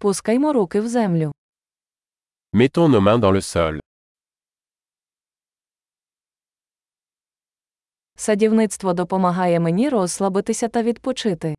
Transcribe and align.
Пускаймо 0.00 0.52
руки 0.52 0.80
в 0.80 0.88
землю. 0.88 1.32
Mettons 2.52 2.88
nos 2.88 3.00
mains 3.00 3.18
dans 3.18 3.32
le 3.32 3.40
sol. 3.40 3.80
Садівництво 8.16 8.92
допомагає 8.92 9.60
мені 9.60 9.88
розслабитися 9.88 10.68
та 10.68 10.82
відпочити. 10.82 11.54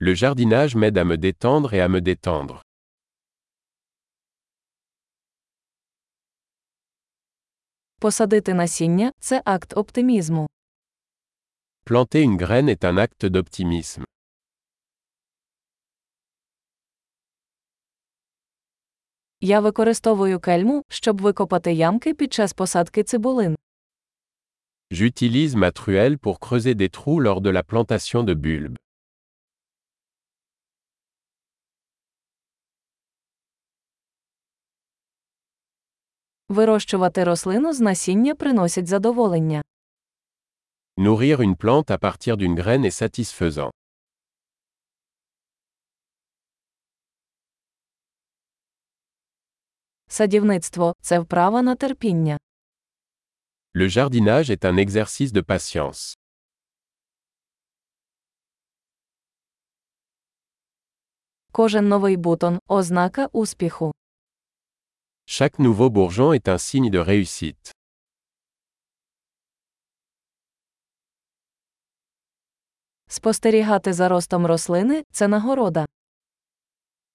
Le 0.00 0.14
jardinage 0.22 0.74
m'aide 0.76 0.96
à 0.98 1.04
me 1.04 1.16
détendre 1.16 1.72
et 1.74 1.80
à 1.80 1.88
me 1.88 2.00
détendre. 2.00 2.60
Посадити 8.00 8.54
насіння 8.54 9.12
це 9.20 9.42
акт 9.44 9.76
оптимізму. 9.76 10.46
Planter 11.84 12.24
une 12.26 12.36
graine 12.38 12.68
est 12.68 12.84
un 12.84 12.94
acte 12.98 13.30
d'optimisme. 13.30 14.04
Я 19.48 19.60
використовую 19.60 20.40
кельму, 20.40 20.82
щоб 20.88 21.20
викопати 21.20 21.72
ямки 21.72 22.14
під 22.14 22.32
час 22.32 22.52
посадки 22.52 23.02
цибулин. 23.02 23.56
J'utilise 24.90 25.54
ma 25.54 25.70
truelle 25.72 26.18
pour 26.18 26.38
creuser 26.38 26.74
des 26.74 26.88
trous 26.88 27.20
lors 27.20 27.40
de 27.40 27.50
la 27.52 27.62
plantation 27.62 28.24
de 28.24 28.34
bulbes. 28.34 28.76
Вирощувати 36.48 37.24
рослину 37.24 37.72
з 37.72 37.80
насіння 37.80 38.34
приносить 38.34 38.86
задоволення. 38.86 39.62
Nourrir 40.96 41.36
une 41.40 41.56
plante 41.56 41.90
à 41.90 41.98
partir 41.98 42.36
d'une 42.36 42.62
graine 42.62 42.84
est 42.84 43.02
satisfaisant. 43.02 43.70
Садівництво 50.16 50.94
це 51.00 51.18
вправа 51.18 51.62
на 51.62 51.74
терпіння. 51.74 52.38
Le 53.74 53.88
jardinage 53.96 54.50
est 54.50 54.64
un 54.64 54.78
exercice 54.86 55.32
de 55.32 55.42
patience. 55.42 56.16
Кожен 61.52 61.88
новий 61.88 62.16
бутон 62.16 62.58
ознака 62.68 63.26
успіху. 63.32 63.92
Chaque 65.26 65.58
nouveau 65.58 65.90
bourgeon 65.90 66.32
est 66.32 66.48
un 66.48 66.58
signe 66.58 66.90
de 66.90 67.04
réussite. 67.08 67.72
Спостерігати 73.08 73.92
за 73.92 74.08
ростом 74.08 74.46
рослини 74.46 75.02
це 75.12 75.28
нагорода. 75.28 75.86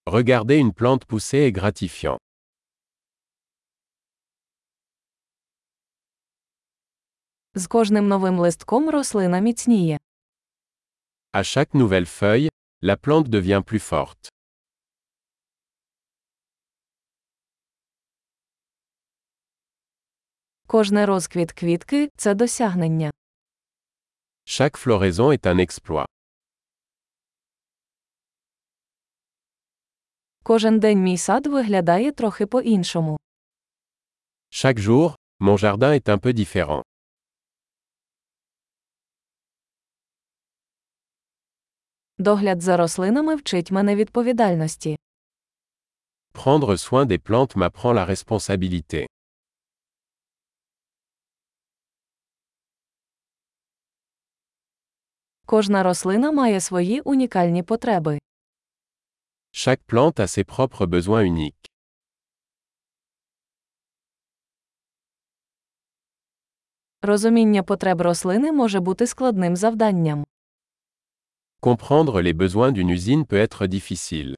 Regarder 0.05 0.63
une 0.63 0.73
plante 0.73 1.05
pousser 1.05 1.51
est 1.51 1.61
gratifiant. 1.61 2.17
З 7.55 7.67
кожним 7.67 8.07
новим 8.07 8.39
листком 8.39 8.89
рослина 8.89 9.39
міцніє. 9.39 9.99
À 11.33 11.43
chaque 11.43 11.73
nouvelle 11.73 12.05
feuille, 12.21 12.49
la 12.83 12.95
plante 12.95 13.27
devient 13.27 13.63
plus 13.63 13.79
forte. 13.91 14.29
Кожний 20.67 21.05
розквіт 21.05 21.51
квітки 21.51 22.09
це 22.17 22.33
досягнення. 22.33 23.11
Chaque 24.45 24.85
floraison 24.85 25.27
est 25.37 25.45
un 25.45 25.55
exploit. 25.59 26.05
Кожен 30.43 30.79
день 30.79 30.99
мій 31.03 31.17
сад 31.17 31.47
виглядає 31.47 32.11
трохи 32.11 32.45
по-іншому. 32.45 33.17
Chaque 34.51 34.79
jour, 34.79 35.15
mon 35.39 35.57
jardin 35.57 35.91
est 35.99 36.09
un 36.09 36.19
peu 36.19 36.33
différent. 36.33 36.83
Догляд 42.21 42.61
за 42.61 42.77
рослинами 42.77 43.35
вчить 43.35 43.71
мене 43.71 43.95
відповідальності. 43.95 44.97
Prendre 46.33 46.77
soin 46.77 47.05
des 47.05 47.17
plantes 47.17 47.55
m'apprend 47.55 47.93
la 47.93 48.05
responsabilité. 48.05 49.05
Кожна 55.45 55.83
рослина 55.83 56.31
має 56.31 56.59
свої 56.59 57.01
унікальні 57.01 57.63
потреби. 57.63 58.19
Chaque 59.53 59.83
plante 59.87 60.19
a 60.19 60.27
ses 60.27 60.45
propres 60.45 60.87
besoins 60.87 61.29
uniques. 61.31 61.71
Розуміння 67.01 67.63
потреб 67.63 68.01
рослини 68.01 68.51
може 68.51 68.79
бути 68.79 69.07
складним 69.07 69.55
завданням. 69.55 70.25
Comprendre 71.60 72.20
les 72.20 72.32
besoins 72.32 72.72
d'une 72.72 72.90
usine 72.90 73.26
peut 73.26 73.40
être 73.46 73.66
difficile. 73.66 74.34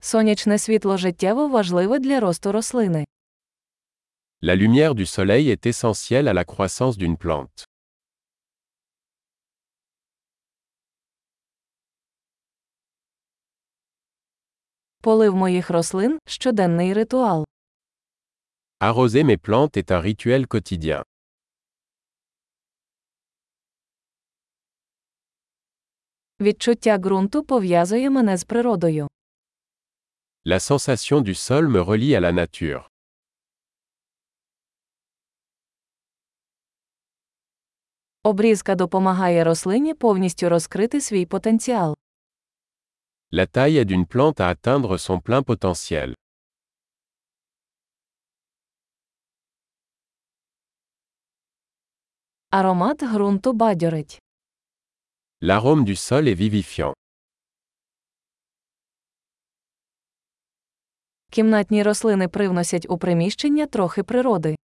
Сонячне 0.00 0.58
світло 0.58 0.96
життєво 0.96 1.48
важливе 1.48 1.98
для 1.98 2.20
росту 2.20 2.52
рослини. 2.52 3.04
La 4.42 4.54
lumière 4.56 4.94
du 4.94 5.06
soleil 5.06 5.48
est 5.50 5.66
essentielle 5.66 6.28
à 6.28 6.34
la 6.34 6.44
croissance 6.44 6.96
d'une 6.98 7.16
plante. 7.16 7.64
Полив 15.00 15.34
моїх 15.34 15.70
рослин 15.70 16.18
щоденний 16.26 16.92
ритуал. 16.92 17.44
Arroser 18.80 19.24
mes 19.24 19.38
plantes 19.38 19.76
est 19.76 19.90
un 19.90 20.00
rituel 20.00 20.46
quotidien. 20.46 21.02
Відчуття 26.40 26.98
ґрунту 26.98 27.44
пов'язує 27.44 28.10
мене 28.10 28.36
з 28.36 28.44
природою. 28.44 29.08
La 30.46 30.60
sensation 30.60 31.20
du 31.20 31.34
sol 31.34 31.68
me 31.68 31.84
relie 31.84 32.16
à 32.16 32.20
la 32.20 32.32
nature. 32.32 32.84
Обрізка 38.22 38.74
допомагає 38.74 39.44
рослині 39.44 39.94
повністю 39.94 40.48
розкрити 40.48 41.00
свій 41.00 41.26
потенціал. 41.26 41.96
La 43.32 43.46
taille 43.56 43.78
aide 43.84 43.90
une 43.90 44.06
plante 44.06 44.40
à 44.40 44.48
atteindre 44.54 44.98
son 44.98 45.20
plein 45.20 45.42
potentiel. 45.42 46.14
Аромат 52.51 53.03
ґрунту 53.03 53.53
бадьорить. 53.53 54.19
L'arôme 55.41 55.85
du 55.85 55.95
sol 55.95 56.27
est 56.27 56.35
vivifiant. 56.35 56.93
Кімнатні 61.29 61.83
рослини 61.83 62.27
привносять 62.27 62.85
у 62.89 62.97
приміщення 62.97 63.65
трохи 63.65 64.03
природи. 64.03 64.55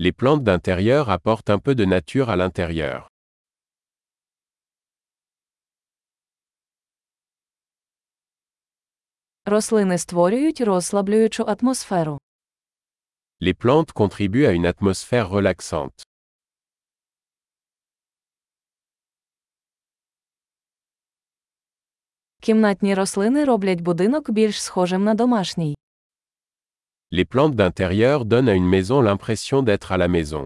Les 0.00 0.12
plantes 0.12 0.42
d'intérieur 0.42 1.10
apportent 1.10 1.50
un 1.50 1.58
peu 1.60 1.74
de 1.74 1.84
nature 1.86 2.28
à 2.28 2.36
l'intérieur. 2.36 3.08
Рослини 9.44 9.98
створюють 9.98 10.60
розслаблюючу 10.60 11.44
атмосферу. 11.44 12.18
Les 13.40 13.54
plantes 13.54 13.92
contribuent 13.92 14.46
à 14.46 14.52
une 14.52 14.66
atmosphère 14.74 15.28
relaxante. 15.28 16.06
Кімнатні 22.45 22.95
рослини 22.95 23.45
роблять 23.45 23.81
будинок 23.81 24.29
більш 24.29 24.61
схожим 24.61 25.03
на 25.03 25.13
домашній. 25.13 25.75
Les 27.11 27.25
plantes 27.25 27.55
d'intérieur 27.55 28.25
donnent 28.25 28.49
à 28.49 28.55
une 28.55 28.69
maison 28.69 29.01
l'impression 29.01 29.63
d'être 29.63 29.91
à 29.91 29.97
la 29.97 30.07
maison. 30.07 30.45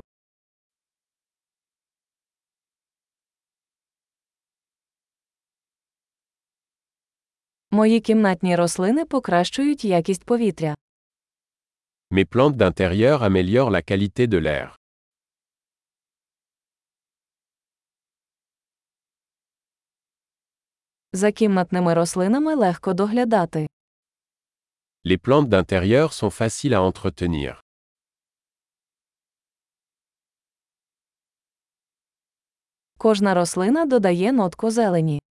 Мої 7.71 7.99
кімнатні 7.99 8.55
рослини 8.55 9.05
покращують 9.05 9.85
якість 9.85 10.23
повітря. 10.23 10.75
Mes 12.11 12.25
plantes 12.25 12.55
d'intérieur 12.55 13.23
améliorent 13.23 13.71
la 13.71 13.81
qualité 13.81 14.27
de 14.27 14.39
l'air. 14.39 14.75
За 21.12 21.32
кімнатними 21.32 21.94
рослинами 21.94 22.54
легко 22.54 22.92
доглядати. 22.94 23.68
Les 25.04 25.18
plantes 25.18 25.48
d'intérieur 25.48 26.12
sont 26.12 26.30
faciles 26.30 26.74
à 26.74 26.80
entretenir. 26.92 27.60
Кожна 32.98 33.34
рослина 33.34 33.86
додає 33.86 34.32
нотку 34.32 34.70
зелені. 34.70 35.22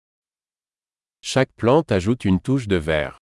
Chaque 1.23 1.53
plante 1.57 1.93
ajoute 1.93 2.27
une 2.27 2.41
touche 2.41 2.67
de 2.69 2.79
vert. 2.81 3.19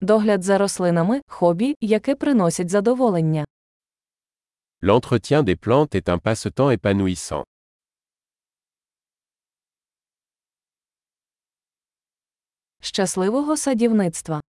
Догляд 0.00 0.42
за 0.42 0.58
рослинами 0.58 1.20
хобі, 1.28 1.76
яке 1.80 2.14
приносить 2.14 2.70
задоволення. 2.70 3.44
L'entretien 4.83 5.43
des 5.43 5.55
plantes 5.55 5.95
est 5.95 6.09
un 6.09 6.17
passe-temps 6.17 6.69
épanouissant. 6.71 7.43
Щасливого 12.81 13.57
садівництва! 13.57 14.41